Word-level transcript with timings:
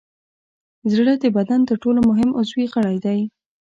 زړه 0.93 1.13
د 1.23 1.25
بدن 1.37 1.59
تر 1.69 1.75
ټولو 1.83 1.99
مهم 2.09 2.29
عضوي 2.39 2.65
غړی 2.73 2.97
دی. 3.05 3.19